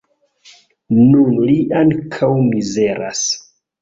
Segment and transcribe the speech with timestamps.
[1.09, 3.23] Nun li ankaŭ mizeras.